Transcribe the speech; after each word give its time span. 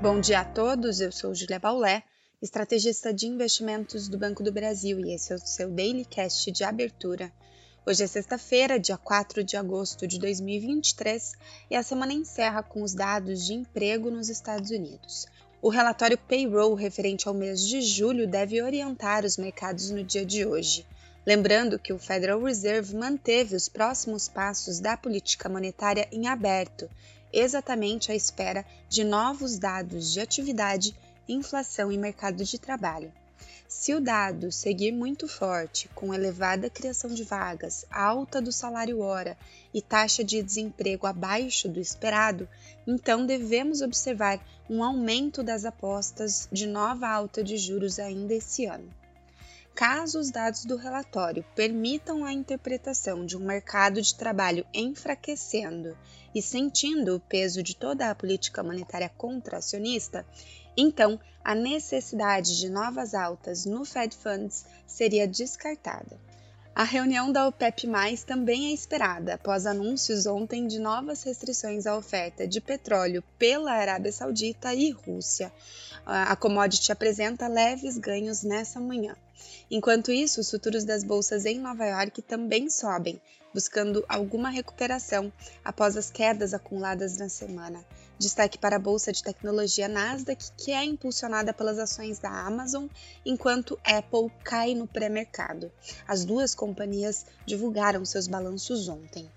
Bom 0.00 0.20
dia 0.20 0.42
a 0.42 0.44
todos, 0.44 1.00
eu 1.00 1.10
sou 1.10 1.34
Julia 1.34 1.58
Baulé, 1.58 2.04
estrategista 2.40 3.12
de 3.12 3.26
investimentos 3.26 4.06
do 4.06 4.16
Banco 4.16 4.44
do 4.44 4.52
Brasil 4.52 5.00
e 5.00 5.12
esse 5.12 5.32
é 5.32 5.34
o 5.34 5.40
seu 5.40 5.68
Daily 5.68 6.04
Cast 6.04 6.52
de 6.52 6.62
abertura. 6.62 7.32
Hoje 7.84 8.04
é 8.04 8.06
sexta-feira, 8.06 8.78
dia 8.78 8.96
4 8.96 9.42
de 9.42 9.56
agosto 9.56 10.06
de 10.06 10.20
2023 10.20 11.32
e 11.68 11.74
a 11.74 11.82
semana 11.82 12.12
encerra 12.12 12.62
com 12.62 12.84
os 12.84 12.94
dados 12.94 13.44
de 13.44 13.54
emprego 13.54 14.08
nos 14.08 14.28
Estados 14.28 14.70
Unidos. 14.70 15.26
O 15.60 15.68
relatório 15.68 16.16
Payroll 16.16 16.76
referente 16.76 17.26
ao 17.26 17.34
mês 17.34 17.60
de 17.66 17.80
julho 17.80 18.24
deve 18.28 18.62
orientar 18.62 19.24
os 19.24 19.36
mercados 19.36 19.90
no 19.90 20.04
dia 20.04 20.24
de 20.24 20.46
hoje. 20.46 20.86
Lembrando 21.26 21.76
que 21.76 21.92
o 21.92 21.98
Federal 21.98 22.40
Reserve 22.40 22.94
manteve 22.94 23.56
os 23.56 23.68
próximos 23.68 24.28
passos 24.28 24.78
da 24.78 24.96
política 24.96 25.48
monetária 25.48 26.06
em 26.12 26.28
aberto 26.28 26.88
exatamente 27.32 28.10
à 28.10 28.14
espera 28.14 28.64
de 28.88 29.04
novos 29.04 29.58
dados 29.58 30.12
de 30.12 30.20
atividade, 30.20 30.94
inflação 31.28 31.92
e 31.92 31.98
mercado 31.98 32.44
de 32.44 32.58
trabalho. 32.58 33.12
Se 33.68 33.92
o 33.94 34.00
dado 34.00 34.50
seguir 34.50 34.92
muito 34.92 35.28
forte, 35.28 35.90
com 35.94 36.14
elevada 36.14 36.70
criação 36.70 37.10
de 37.10 37.22
vagas, 37.22 37.84
alta 37.90 38.40
do 38.40 38.50
salário 38.50 39.00
hora 39.00 39.36
e 39.74 39.82
taxa 39.82 40.24
de 40.24 40.42
desemprego 40.42 41.06
abaixo 41.06 41.68
do 41.68 41.78
esperado, 41.78 42.48
então 42.86 43.26
devemos 43.26 43.82
observar 43.82 44.40
um 44.70 44.82
aumento 44.82 45.42
das 45.42 45.66
apostas 45.66 46.48
de 46.50 46.66
nova 46.66 47.08
alta 47.08 47.44
de 47.44 47.58
juros 47.58 47.98
ainda 47.98 48.32
esse 48.32 48.64
ano. 48.64 48.88
Caso 49.78 50.18
os 50.18 50.32
dados 50.32 50.64
do 50.64 50.74
relatório 50.74 51.44
permitam 51.54 52.24
a 52.24 52.32
interpretação 52.32 53.24
de 53.24 53.36
um 53.36 53.46
mercado 53.46 54.02
de 54.02 54.12
trabalho 54.12 54.66
enfraquecendo 54.74 55.96
e 56.34 56.42
sentindo 56.42 57.14
o 57.14 57.20
peso 57.20 57.62
de 57.62 57.76
toda 57.76 58.10
a 58.10 58.14
política 58.16 58.60
monetária 58.60 59.08
contracionista, 59.08 60.26
então 60.76 61.20
a 61.44 61.54
necessidade 61.54 62.58
de 62.58 62.68
novas 62.68 63.14
altas 63.14 63.64
no 63.64 63.84
Fed 63.84 64.16
Funds 64.16 64.66
seria 64.84 65.28
descartada. 65.28 66.18
A 66.78 66.84
reunião 66.84 67.32
da 67.32 67.48
OPEP+, 67.48 67.88
também 68.24 68.68
é 68.68 68.72
esperada 68.72 69.34
após 69.34 69.66
anúncios 69.66 70.26
ontem 70.26 70.64
de 70.64 70.78
novas 70.78 71.24
restrições 71.24 71.88
à 71.88 71.96
oferta 71.96 72.46
de 72.46 72.60
petróleo 72.60 73.20
pela 73.36 73.72
Arábia 73.72 74.12
Saudita 74.12 74.72
e 74.72 74.92
Rússia. 74.92 75.52
A 76.06 76.36
commodity 76.36 76.92
apresenta 76.92 77.48
leves 77.48 77.98
ganhos 77.98 78.44
nessa 78.44 78.78
manhã. 78.78 79.16
Enquanto 79.68 80.12
isso, 80.12 80.40
os 80.40 80.48
futuros 80.48 80.84
das 80.84 81.02
bolsas 81.02 81.44
em 81.46 81.58
Nova 81.58 81.84
York 81.84 82.22
também 82.22 82.70
sobem, 82.70 83.20
buscando 83.58 84.04
alguma 84.08 84.50
recuperação 84.50 85.32
após 85.64 85.96
as 85.96 86.12
quedas 86.12 86.54
acumuladas 86.54 87.18
na 87.18 87.28
semana. 87.28 87.84
Destaque 88.16 88.56
para 88.56 88.76
a 88.76 88.78
bolsa 88.78 89.10
de 89.10 89.20
tecnologia 89.20 89.88
Nasdaq, 89.88 90.52
que 90.56 90.70
é 90.70 90.84
impulsionada 90.84 91.52
pelas 91.52 91.76
ações 91.76 92.20
da 92.20 92.30
Amazon, 92.30 92.86
enquanto 93.26 93.76
Apple 93.84 94.30
cai 94.44 94.76
no 94.76 94.86
pré-mercado. 94.86 95.72
As 96.06 96.24
duas 96.24 96.54
companhias 96.54 97.26
divulgaram 97.44 98.04
seus 98.04 98.28
balanços 98.28 98.88
ontem. 98.88 99.28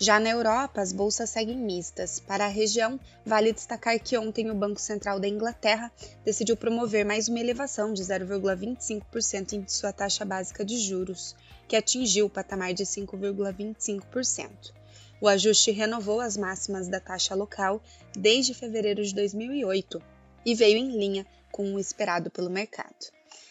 Já 0.00 0.20
na 0.20 0.30
Europa, 0.30 0.80
as 0.80 0.92
bolsas 0.92 1.30
seguem 1.30 1.58
mistas. 1.58 2.20
Para 2.20 2.44
a 2.44 2.48
região, 2.48 3.00
vale 3.26 3.52
destacar 3.52 3.98
que 3.98 4.16
ontem 4.16 4.48
o 4.48 4.54
Banco 4.54 4.80
Central 4.80 5.18
da 5.18 5.26
Inglaterra 5.26 5.90
decidiu 6.24 6.56
promover 6.56 7.04
mais 7.04 7.28
uma 7.28 7.40
elevação 7.40 7.92
de 7.92 8.00
0,25% 8.00 9.54
em 9.54 9.66
sua 9.66 9.92
taxa 9.92 10.24
básica 10.24 10.64
de 10.64 10.78
juros, 10.78 11.34
que 11.66 11.74
atingiu 11.74 12.26
o 12.26 12.30
patamar 12.30 12.72
de 12.72 12.84
5,25%. 12.84 14.72
O 15.20 15.26
ajuste 15.26 15.72
renovou 15.72 16.20
as 16.20 16.36
máximas 16.36 16.86
da 16.86 17.00
taxa 17.00 17.34
local 17.34 17.82
desde 18.16 18.54
fevereiro 18.54 19.02
de 19.02 19.12
2008 19.12 20.00
e 20.46 20.54
veio 20.54 20.78
em 20.78 20.96
linha 20.96 21.26
com 21.50 21.74
o 21.74 21.78
esperado 21.80 22.30
pelo 22.30 22.48
mercado. 22.48 23.10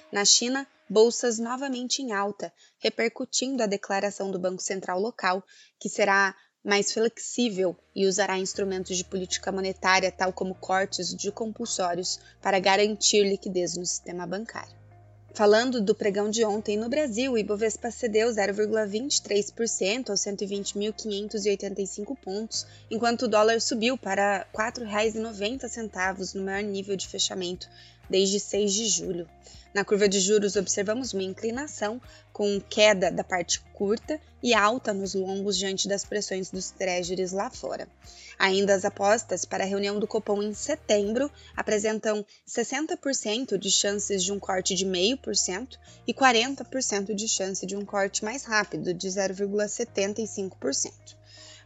Na 0.10 0.24
China, 0.24 0.66
bolsas 0.90 1.38
novamente 1.38 2.02
em 2.02 2.14
alta, 2.14 2.54
repercutindo 2.80 3.62
a 3.62 3.68
declaração 3.68 4.32
do 4.32 4.40
Banco 4.40 4.62
Central 4.62 5.00
local, 5.00 5.44
que 5.80 5.90
será 5.90 6.34
mais 6.64 6.92
flexível 6.92 7.76
e 7.96 8.06
usará 8.06 8.38
instrumentos 8.38 8.98
de 8.98 9.04
política 9.04 9.52
monetária, 9.52 10.12
tal 10.12 10.34
como 10.34 10.56
cortes 10.56 11.16
de 11.16 11.32
compulsórios, 11.32 12.20
para 12.42 12.60
garantir 12.60 13.24
liquidez 13.24 13.78
no 13.78 13.86
sistema 13.86 14.28
bancário. 14.28 14.76
Falando 15.38 15.80
do 15.80 15.94
pregão 15.94 16.30
de 16.32 16.44
ontem 16.44 16.76
no 16.78 16.90
Brasil, 16.90 17.34
o 17.34 17.38
Ibovespa 17.38 17.92
cedeu 17.92 18.28
0,23% 18.30 20.10
aos 20.10 20.22
120.585 20.22 22.18
pontos, 22.18 22.66
enquanto 22.90 23.22
o 23.24 23.28
dólar 23.28 23.62
subiu 23.62 23.96
para 23.96 24.48
R$ 24.52 24.72
4,90 24.72 26.34
no 26.34 26.44
maior 26.44 26.64
nível 26.64 26.96
de 26.96 27.08
fechamento 27.08 27.70
desde 28.10 28.40
6 28.40 28.74
de 28.74 28.88
julho. 28.88 29.30
Na 29.74 29.86
curva 29.86 30.10
de 30.10 30.20
juros, 30.20 30.56
observamos 30.56 31.14
uma 31.14 31.22
inclinação 31.22 32.02
com 32.34 32.60
queda 32.60 33.12
da 33.12 33.24
parte 33.24 33.60
curta 33.74 34.20
e 34.42 34.54
alta 34.54 34.94
nos 34.94 35.14
longos 35.14 35.58
diante 35.58 35.88
das 35.88 36.04
pressões 36.04 36.50
dos 36.50 36.72
treasuries 36.72 37.32
lá 37.32 37.50
fora. 37.50 37.88
Ainda 38.40 38.74
as 38.74 38.86
apostas 38.86 39.46
para 39.46 39.64
a 39.64 39.68
reunião 39.68 40.00
do 40.00 40.08
Copom 40.08 40.42
em 40.42 40.54
setembro 40.54 41.30
apresentam 41.56 42.26
60% 42.48 43.58
de 43.58 43.70
chances 43.70 44.24
de 44.24 44.32
um 44.32 44.40
corte 44.40 44.74
de 44.74 44.86
0,5% 44.86 45.78
e 46.08 46.14
40% 46.14 47.14
de 47.14 47.28
chance 47.28 47.66
de 47.66 47.76
um 47.76 47.86
corte 47.86 48.24
mais 48.24 48.46
rápido, 48.46 48.94
de 48.94 49.08
0,75%. 49.08 50.92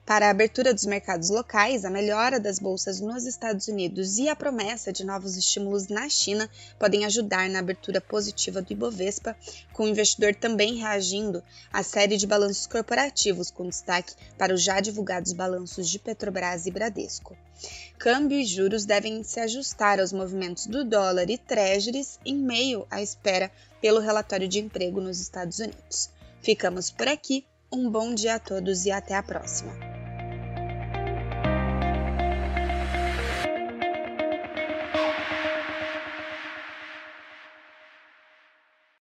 Para 0.05 0.27
a 0.27 0.31
abertura 0.31 0.73
dos 0.73 0.85
mercados 0.85 1.29
locais, 1.29 1.85
a 1.85 1.89
melhora 1.89 2.39
das 2.39 2.59
bolsas 2.59 2.99
nos 2.99 3.25
Estados 3.25 3.67
Unidos 3.67 4.17
e 4.17 4.27
a 4.27 4.35
promessa 4.35 4.91
de 4.91 5.05
novos 5.05 5.37
estímulos 5.37 5.87
na 5.87 6.09
China 6.09 6.49
podem 6.77 7.05
ajudar 7.05 7.47
na 7.49 7.59
abertura 7.59 8.01
positiva 8.01 8.61
do 8.61 8.73
Ibovespa, 8.73 9.37
com 9.71 9.83
o 9.83 9.87
investidor 9.87 10.35
também 10.35 10.75
reagindo 10.75 11.43
à 11.71 11.83
série 11.83 12.17
de 12.17 12.27
balanços 12.27 12.67
corporativos, 12.67 13.51
com 13.51 13.69
destaque 13.69 14.15
para 14.37 14.53
os 14.53 14.63
já 14.63 14.81
divulgados 14.81 15.33
balanços 15.33 15.87
de 15.87 15.99
Petrobras 15.99 16.65
e 16.65 16.71
Bradesco. 16.71 17.37
Câmbio 17.97 18.39
e 18.39 18.43
juros 18.43 18.85
devem 18.85 19.23
se 19.23 19.39
ajustar 19.39 19.99
aos 19.99 20.11
movimentos 20.11 20.65
do 20.65 20.83
dólar 20.83 21.29
e 21.29 21.37
treasuries 21.37 22.19
em 22.25 22.35
meio 22.35 22.87
à 22.89 23.01
espera 23.01 23.51
pelo 23.79 23.99
relatório 23.99 24.47
de 24.47 24.59
emprego 24.59 24.99
nos 24.99 25.21
Estados 25.21 25.59
Unidos. 25.59 26.09
Ficamos 26.41 26.89
por 26.89 27.07
aqui. 27.07 27.45
Um 27.71 27.89
bom 27.89 28.13
dia 28.13 28.35
a 28.35 28.39
todos 28.39 28.85
e 28.85 28.91
até 28.91 29.15
a 29.15 29.23
próxima! 29.23 29.90